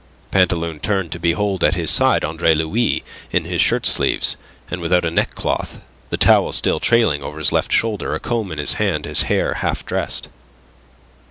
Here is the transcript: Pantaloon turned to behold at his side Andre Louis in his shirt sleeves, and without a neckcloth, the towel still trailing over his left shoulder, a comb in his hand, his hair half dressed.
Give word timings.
Pantaloon 0.31 0.79
turned 0.79 1.11
to 1.11 1.19
behold 1.19 1.63
at 1.63 1.75
his 1.75 1.91
side 1.91 2.25
Andre 2.25 2.55
Louis 2.55 3.03
in 3.29 3.45
his 3.45 3.61
shirt 3.61 3.85
sleeves, 3.85 4.35
and 4.71 4.81
without 4.81 5.05
a 5.05 5.11
neckcloth, 5.11 5.79
the 6.09 6.17
towel 6.17 6.51
still 6.53 6.79
trailing 6.79 7.21
over 7.21 7.37
his 7.37 7.51
left 7.51 7.71
shoulder, 7.71 8.15
a 8.15 8.19
comb 8.19 8.51
in 8.51 8.57
his 8.57 8.73
hand, 8.81 9.05
his 9.05 9.21
hair 9.29 9.53
half 9.53 9.85
dressed. 9.85 10.27